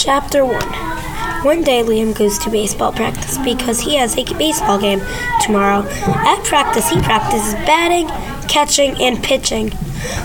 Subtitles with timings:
[0.00, 0.54] Chapter 1
[1.42, 5.02] One day, Liam goes to baseball practice because he has a baseball game
[5.40, 5.84] tomorrow.
[5.88, 8.06] At practice, he practices batting,
[8.46, 9.70] catching, and pitching.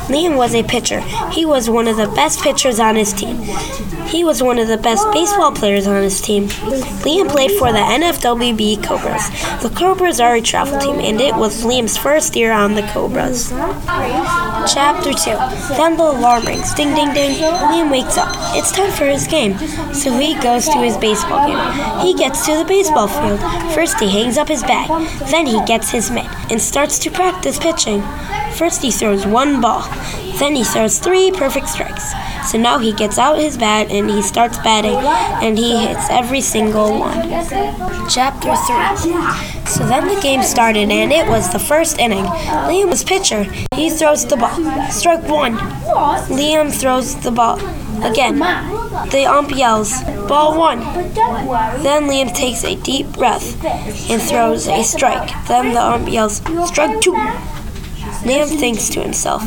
[0.06, 1.00] Liam was a pitcher.
[1.32, 3.38] He was one of the best pitchers on his team.
[4.14, 6.48] He was one of the best baseball players on his team.
[7.04, 9.28] Liam played for the NFWB Cobras.
[9.64, 13.50] The Cobras are a travel team, and it was Liam's first year on the Cobras.
[14.72, 16.76] Chapter 2 Then the alarm rings.
[16.76, 17.38] Ding, ding, ding.
[17.42, 18.30] Liam wakes up.
[18.56, 19.58] It's time for his game.
[19.96, 22.06] So he goes to his baseball game.
[22.06, 23.40] He gets to the baseball field.
[23.74, 24.90] First, he hangs up his bag.
[25.32, 28.04] Then, he gets his mitt and starts to practice pitching.
[28.58, 29.82] First, he throws one ball.
[30.40, 32.14] Then, he throws three perfect strikes.
[32.50, 34.98] So now he gets out his bat and he starts batting
[35.42, 37.30] and he hits every single one.
[38.10, 42.26] Chapter 3 So then the game started and it was the first inning.
[42.26, 43.44] Liam was pitcher.
[43.76, 44.92] He throws the ball.
[44.92, 45.56] Strike one.
[46.28, 47.60] Liam throws the ball.
[48.04, 48.40] Again.
[49.10, 50.80] The ump yells, Ball one.
[50.80, 53.64] Then Liam takes a deep breath
[54.10, 55.32] and throws a strike.
[55.48, 57.16] Then the ump yells, Strike two.
[58.24, 59.44] Liam thinks to himself,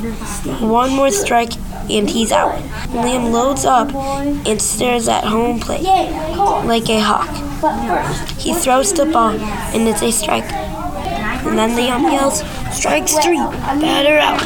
[0.60, 1.52] One more strike
[1.90, 2.58] and he's out.
[2.90, 7.30] Liam loads up and stares at home plate like a hawk.
[8.38, 9.30] He throws the ball
[9.74, 10.50] and it's a strike.
[11.46, 12.42] And then the ump yells,
[12.76, 14.40] Strike three, batter out.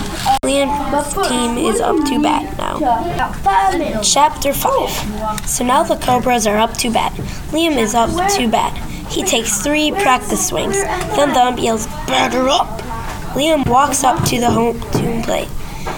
[0.45, 4.01] Liam's team is up to bat now.
[4.03, 5.48] Chapter 5.
[5.48, 7.12] So now the Cobras are up to bat.
[7.53, 8.77] Liam is up to bat.
[9.11, 10.81] He takes three practice swings.
[11.17, 12.89] Then the ump yells, Batter up.
[13.34, 14.81] Liam walks up to the home
[15.23, 15.48] plate.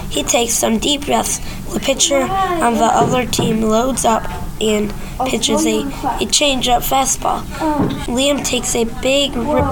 [0.09, 1.39] He takes some deep breaths.
[1.73, 4.23] The pitcher on the other team loads up
[4.61, 4.93] and
[5.27, 5.81] pitches a,
[6.21, 7.41] a change-up fastball.
[8.05, 9.65] Liam takes a big rip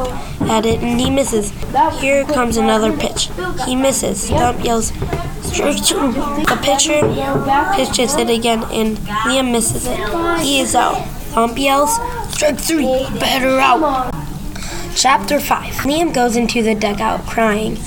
[0.49, 1.51] at it and he misses.
[1.99, 3.29] Here comes another pitch.
[3.65, 4.23] He misses.
[4.23, 4.87] Stump yells,
[5.41, 6.11] strike two.
[6.11, 6.99] The pitcher
[7.75, 9.99] pitches it again and Liam misses it.
[10.43, 11.05] He is out.
[11.33, 11.95] Thump yells,
[12.33, 14.11] strike three, batter out.
[14.95, 17.77] Chapter 5 Liam goes into the dugout crying.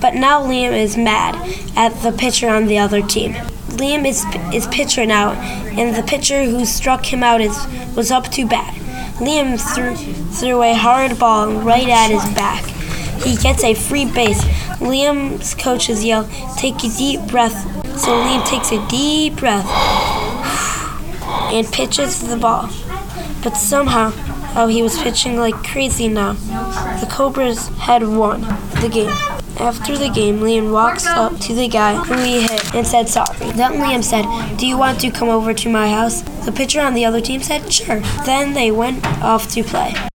[0.00, 1.34] But now Liam is mad
[1.76, 3.32] at the pitcher on the other team.
[3.76, 4.24] Liam is
[4.54, 5.32] is pitcher now,
[5.78, 7.56] and the pitcher who struck him out is
[7.96, 8.74] was up to bat.
[9.16, 9.94] Liam threw
[10.32, 12.64] threw a hard ball right at his back.
[13.22, 14.42] He gets a free base.
[14.80, 17.64] Liam's coaches yell, "Take a deep breath."
[17.98, 19.66] So Liam takes a deep breath
[21.52, 22.70] and pitches the ball.
[23.42, 24.12] But somehow,
[24.56, 26.32] oh, he was pitching like crazy now.
[27.00, 28.42] The Cobras had won
[28.80, 29.10] the game.
[29.58, 33.36] After the game, Liam walks up to the guy who he hit and said sorry.
[33.52, 34.24] Then Liam said,
[34.56, 36.22] Do you want to come over to my house?
[36.46, 38.00] The pitcher on the other team said, Sure.
[38.24, 39.92] Then they went off to play.